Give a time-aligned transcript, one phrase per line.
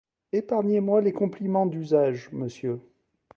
[0.33, 2.81] Épargnez-moi les compliments d’usage, monsieur.